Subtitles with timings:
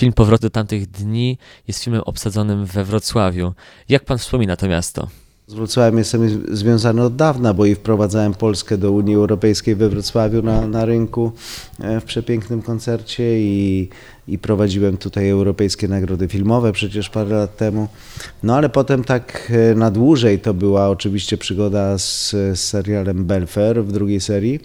[0.00, 1.38] Film Powrót tamtych dni
[1.68, 3.52] jest filmem obsadzonym we Wrocławiu.
[3.88, 5.08] Jak pan wspomina to miasto?
[5.46, 10.42] Z Wrocławiem jestem związany od dawna, bo i wprowadzałem Polskę do Unii Europejskiej we Wrocławiu
[10.42, 11.32] na, na rynku
[11.80, 13.88] e, w przepięknym koncercie i,
[14.28, 17.88] i prowadziłem tutaj europejskie nagrody filmowe przecież parę lat temu.
[18.42, 23.84] No ale potem tak e, na dłużej to była oczywiście przygoda z, z serialem Belfer
[23.84, 24.60] w drugiej serii.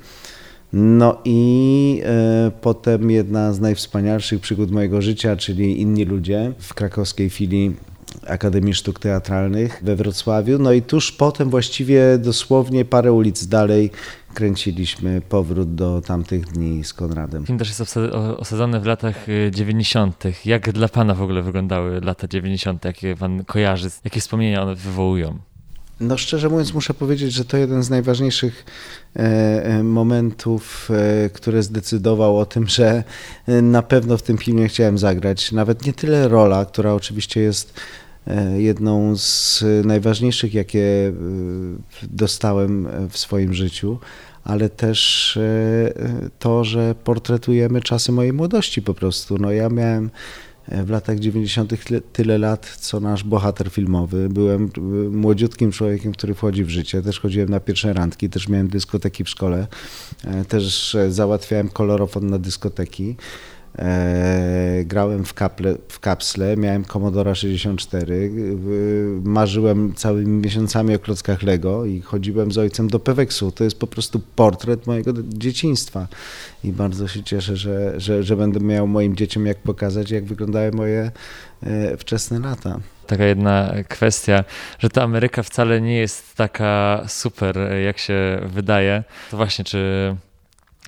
[0.78, 7.30] No i e, potem jedna z najwspanialszych przygód mojego życia, czyli Inni Ludzie w krakowskiej
[7.30, 7.76] filii
[8.27, 10.59] Akademii Sztuk Teatralnych we Wrocławiu.
[10.59, 13.91] No i tuż potem, właściwie dosłownie parę ulic dalej,
[14.34, 17.45] kręciliśmy powrót do tamtych dni z Konradem.
[17.45, 17.98] Film też jest
[18.38, 20.23] osadzony w latach y, 90.
[20.45, 25.39] Jak dla pana w ogóle wyglądały lata 90., jakie pan kojarzy, jakie wspomnienia one wywołują?
[25.99, 28.66] No szczerze mówiąc muszę powiedzieć, że to jeden z najważniejszych
[29.16, 29.20] e,
[29.66, 30.90] e, momentów,
[31.26, 33.03] e, który zdecydował o tym, że
[33.48, 35.52] na pewno w tym filmie chciałem zagrać.
[35.52, 37.73] Nawet nie tyle rola, która oczywiście jest
[38.58, 41.14] jedną z najważniejszych, jakie
[42.03, 44.00] dostałem w swoim życiu,
[44.44, 45.39] ale też
[46.39, 49.38] to, że portretujemy czasy mojej młodości po prostu.
[49.38, 50.09] No ja miałem
[50.67, 51.85] w latach 90.
[51.85, 54.30] tyle, tyle lat, co nasz bohater filmowy.
[54.30, 57.02] Byłem e, młodziutkim człowiekiem, który wchodzi w życie.
[57.02, 59.67] Też chodziłem na pierwsze randki, też miałem dyskoteki w szkole.
[60.23, 63.16] E, Też e, załatwiałem kolorofon na dyskoteki.
[63.80, 68.30] E, grałem w, kaple, w kapsle, miałem Commodora 64, e,
[69.23, 73.52] marzyłem całymi miesiącami o klockach Lego i chodziłem z ojcem do Peweksu.
[73.52, 76.08] To jest po prostu portret mojego dzieciństwa
[76.64, 80.72] i bardzo się cieszę, że, że, że będę miał moim dzieciom jak pokazać, jak wyglądały
[80.72, 81.12] moje
[81.64, 82.80] e, wczesne lata.
[83.08, 84.44] Taka jedna kwestia,
[84.80, 89.04] że ta Ameryka wcale nie jest taka super, jak się wydaje.
[89.32, 90.16] To właśnie, czy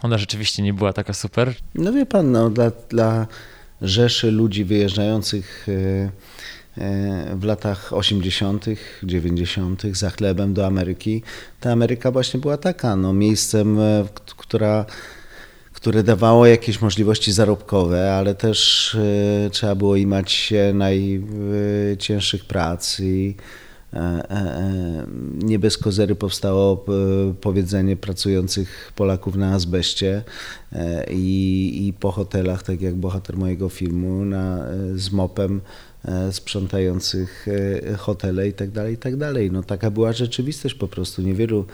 [0.02, 1.54] ona rzeczywiście nie była taka super?
[1.76, 3.28] No wie pan, no, dla, dla
[3.82, 8.66] rzeszy ludzi wyjeżdżających e, e, w latach 80.,
[9.04, 9.84] 90.
[9.92, 11.24] za chlebem do Ameryki,
[11.60, 14.06] ta Ameryka właśnie była taka, no, miejscem, e,
[14.38, 14.86] która,
[15.74, 18.98] które dawało jakieś możliwości zarobkowe, ale też
[19.52, 23.36] trzeba było imać się najcięższych prac i
[25.38, 30.24] nie bez kozery powstało e, powiedzenie pracujących Polaków na azbeście
[30.74, 35.62] e, i, i po hotelach, tak jak bohater mojego filmu, na, e, z mopem
[36.06, 37.48] e, sprzątających
[37.88, 39.52] e, hotele i tak dalej, i tak dalej.
[39.52, 41.22] No taka była rzeczywistość po prostu.
[41.22, 41.66] Niewielu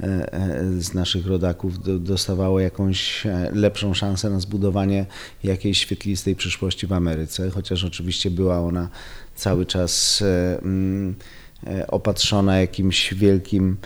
[0.00, 5.06] e, e, z naszych rodaków do- dostawało jakąś e, lepszą szansę na zbudowanie
[5.44, 8.88] jakiejś świetlistej przyszłości w Ameryce, chociaż oczywiście była ona
[9.34, 11.41] cały czas e, mm, e,
[11.88, 13.76] opatrzona jakimś wielkim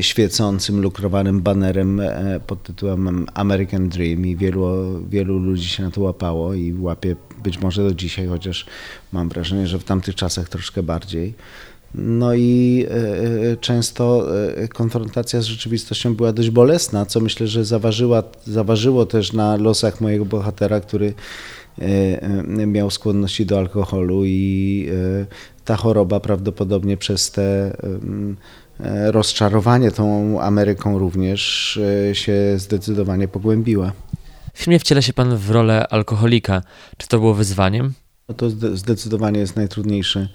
[0.00, 4.66] świecącym, lukrowanym banerem e, pod tytułem American Dream i wielu,
[5.08, 8.66] wielu ludzi się na to łapało i łapie być może do dzisiaj, chociaż
[9.12, 11.34] mam wrażenie, że w tamtych czasach troszkę bardziej.
[11.94, 14.26] No i e, e, często
[14.56, 20.00] e, konfrontacja z rzeczywistością była dość bolesna, co myślę, że zaważyła, zaważyło też na losach
[20.00, 21.63] mojego bohatera, który e, e,
[22.66, 24.88] miał skłonności do alkoholu i
[25.22, 25.26] e,
[25.64, 27.76] ta choroba prawdopodobnie przez te
[28.80, 31.76] e, rozczarowanie tą Ameryką również
[32.10, 33.92] e, się zdecydowanie pogłębiła.
[34.54, 36.62] W filmie wciela się pan w rolę alkoholika.
[36.96, 37.92] Czy to było wyzwaniem?
[38.28, 40.28] No to zde- zdecydowanie jest najtrudniejszy,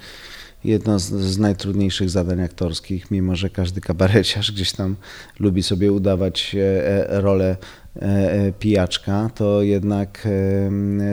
[0.64, 4.96] jedno z, z najtrudniejszych zadań aktorskich, mimo że każdy kabareciarz gdzieś tam
[5.40, 7.58] lubi sobie udawać e, e, rolę
[7.96, 10.28] e, pijaczka, to jednak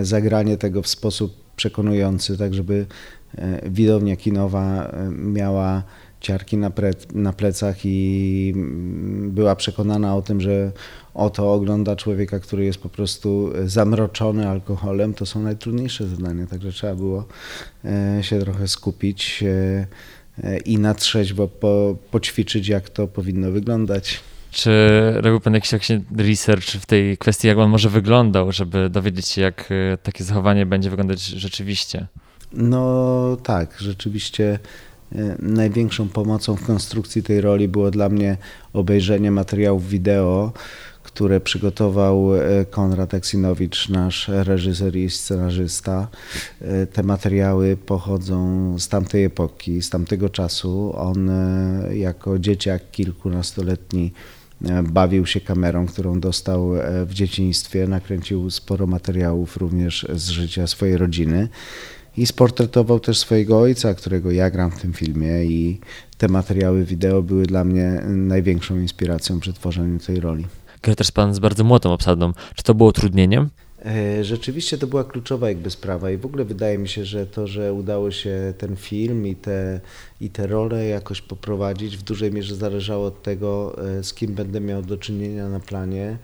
[0.02, 2.86] zagranie tego w sposób przekonujący, tak żeby
[3.66, 5.82] widownia kinowa miała
[6.20, 10.72] ciarki na, pre, na plecach i mm, była przekonana o tym, że
[11.14, 16.94] oto ogląda człowieka, który jest po prostu zamroczony alkoholem, to są najtrudniejsze zadania, także trzeba
[16.94, 17.26] było
[17.84, 19.86] e, się trochę skupić e,
[20.44, 24.20] e, i na trzeźwo po, poćwiczyć, jak to powinno wyglądać.
[24.50, 24.70] Czy
[25.14, 25.70] robił pan jakiś,
[26.18, 29.68] research w tej kwestii, jak on może wyglądał, żeby dowiedzieć się, jak
[30.02, 32.06] takie zachowanie będzie wyglądać rzeczywiście?
[32.52, 34.58] No tak, rzeczywiście e,
[35.38, 38.36] największą pomocą w konstrukcji tej roli było dla mnie
[38.72, 40.52] obejrzenie materiałów wideo,
[41.02, 46.08] które przygotował e, Konrad Eksinowicz, nasz reżyser i scenarzysta.
[46.60, 50.92] E, Te materiały pochodzą z tamtej epoki, z tamtego czasu.
[50.96, 51.30] On
[51.92, 54.12] jako dzieciak kilkunastoletni
[54.82, 56.70] bawił się kamerą, którą dostał
[57.06, 57.86] w dzieciństwie.
[57.86, 61.48] Nakręcił sporo materiałów również z życia swojej rodziny.
[62.16, 65.80] I sportretował też swojego ojca, którego ja gram w tym filmie i
[66.18, 70.46] te materiały wideo były dla mnie największą inspiracją przy tworzeniu tej roli.
[70.82, 72.32] Gra też pan z bardzo młodą obsadą.
[72.54, 73.50] Czy to było utrudnieniem?
[73.84, 77.46] E, rzeczywiście to była kluczowa jakby sprawa i w ogóle wydaje mi się, że to,
[77.46, 79.80] że udało się ten film i te,
[80.20, 84.60] i te role jakoś poprowadzić w dużej mierze zależało od tego, e, z kim będę
[84.60, 86.18] miał do czynienia na planie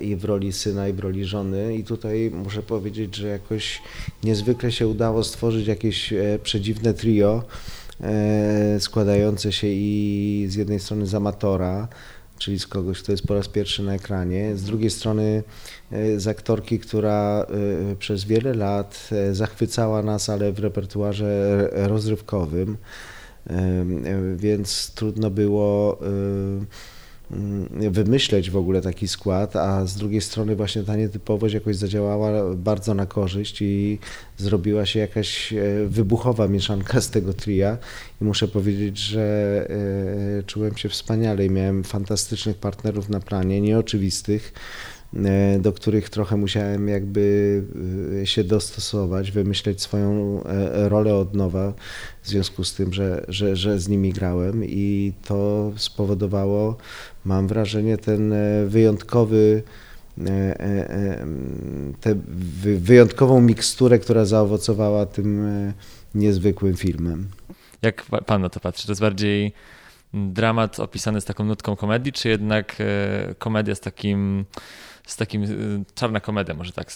[0.00, 3.82] i w roli syna i w roli żony i tutaj muszę powiedzieć, że jakoś
[4.24, 7.42] niezwykle się udało stworzyć jakieś przedziwne trio
[8.78, 11.88] składające się i z jednej strony z amatora,
[12.42, 14.56] czyli z kogoś, kto jest po raz pierwszy na ekranie.
[14.56, 15.42] Z drugiej strony
[15.92, 17.46] e, z aktorki, która
[17.92, 22.76] e, przez wiele lat e, zachwycała nas, ale w repertuarze rozrywkowym,
[24.36, 25.98] więc trudno było
[27.90, 32.94] wymyśleć w ogóle taki skład, a z drugiej strony właśnie ta nietypowość jakoś zadziałała bardzo
[32.94, 33.98] na korzyść i
[34.36, 37.78] zrobiła się jakaś e, wybuchowa mieszanka z tego tria.
[38.20, 39.66] I muszę powiedzieć, że
[40.38, 44.52] e, czułem się wspaniale i miałem fantastycznych partnerów na planie, nieoczywistych,
[45.60, 47.62] do których trochę musiałem jakby
[48.24, 50.40] się dostosować, wymyśleć swoją
[50.88, 51.72] rolę od nowa
[52.22, 56.76] w związku z tym, że, że, że z nimi grałem i to spowodowało
[57.24, 59.62] mam wrażenie, ten e, wyjątkowy,
[60.20, 60.30] e,
[60.60, 61.26] e,
[62.00, 62.14] tę
[62.62, 65.46] wyjątkową miksturę, która zaowocowała tym
[66.14, 67.28] niezwykłym filmem.
[67.82, 68.86] Jak pan na to patrzy?
[68.86, 69.52] To jest bardziej
[70.14, 72.76] dramat opisany z taką nutką komedii, czy jednak
[73.38, 74.44] komedia z takim
[75.06, 76.92] z takim y, czarna komedia, może tak.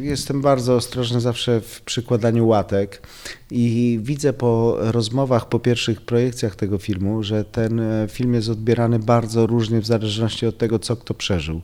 [0.00, 3.06] Jestem bardzo ostrożny zawsze w przykładaniu łatek
[3.50, 8.98] i widzę po rozmowach, po pierwszych projekcjach tego filmu, że ten e, film jest odbierany
[8.98, 11.62] bardzo różnie w zależności od tego, co kto przeżył.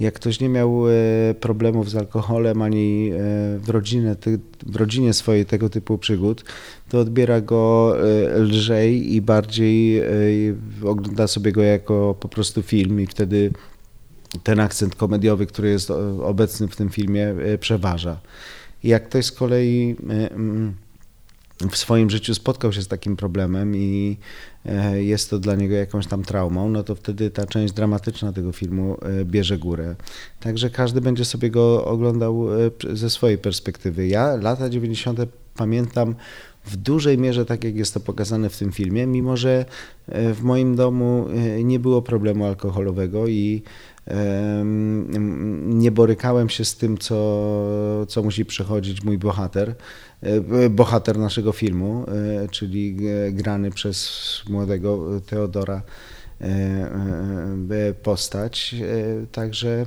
[0.00, 0.92] Jak ktoś nie miał e,
[1.40, 3.16] problemów z alkoholem ani e,
[3.58, 4.16] w, rodzinie,
[4.66, 6.44] w rodzinie swojej tego typu przygód,
[6.88, 7.96] to odbiera go
[8.36, 10.02] lżej i bardziej
[10.84, 13.50] ogląda sobie go jako po prostu film i wtedy
[14.42, 15.90] ten akcent komediowy, który jest
[16.22, 18.20] obecny w tym filmie, e, przeważa.
[18.84, 20.74] Jak ktoś z kolei e, mm,
[21.70, 24.16] w swoim życiu spotkał się z takim problemem i
[24.64, 28.52] e, jest to dla niego jakąś tam traumą, no to wtedy ta część dramatyczna tego
[28.52, 29.96] filmu bierze górę.
[30.40, 32.46] Także każdy będzie sobie go oglądał
[32.92, 34.06] ze swojej perspektywy.
[34.06, 35.20] Ja lata 90.
[35.56, 36.14] pamiętam
[36.64, 39.64] w dużej mierze tak, jak jest to pokazane w tym filmie, mimo że
[40.08, 41.26] w moim domu
[41.64, 43.62] nie było problemu alkoholowego i
[45.66, 49.74] nie borykałem się z tym, co, co musi przechodzić mój bohater,
[50.22, 52.96] e, bohater naszego filmu, e, czyli
[53.32, 54.10] grany przez
[54.48, 55.82] młodego Teodora
[56.40, 58.74] e, postać.
[59.32, 59.86] Także,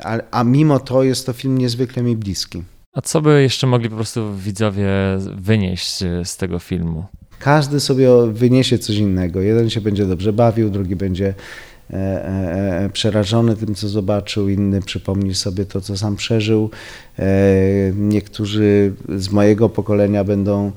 [0.00, 2.62] a, a mimo to jest to film niezwykle mi bliski.
[2.92, 4.88] A co by jeszcze mogli po prostu widzowie
[5.36, 7.04] wynieść z tego filmu?
[7.38, 9.40] Każdy sobie wyniesie coś innego.
[9.40, 11.69] Jeden się będzie dobrze bawił, drugi będzie E, e, e,
[12.92, 16.70] przerażony tym, co zobaczył, inny przypomni sobie to, co sam przeżył.
[17.94, 20.72] Niektórzy z mojego pokolenia będą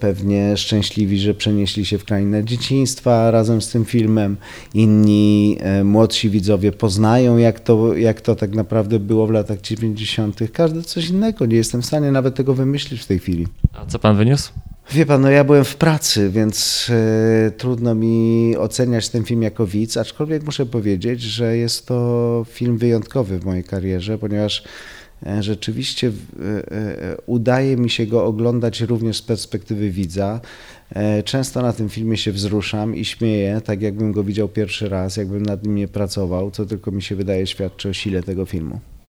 [0.00, 4.36] pewnie szczęśliwi, że przenieśli się w krainę dzieciństwa razem z tym filmem.
[4.74, 10.40] Inni młodsi widzowie poznają, jak to, jak to tak naprawdę było w latach 90.
[10.52, 11.46] Każdy coś innego.
[11.46, 13.46] Nie jestem w stanie nawet tego wymyślić w tej chwili.
[13.72, 14.52] A co pan wyniósł?
[14.90, 19.66] Wie pan, no ja byłem w pracy, więc e, trudno mi oceniać ten film jako
[19.66, 24.64] widz, aczkolwiek muszę powiedzieć, że jest to film wyjątkowy w mojej karierze, ponieważ
[25.26, 26.12] e, rzeczywiście e,
[27.26, 30.40] udaje mi się go oglądać również z perspektywy widza.
[31.24, 35.42] Często na tym filmie się wzruszam i śmieję, tak jakbym go widział pierwszy raz, jakbym
[35.42, 38.80] nad nim nie pracował, co tylko mi się wydaje świadczy o sile tego filmu.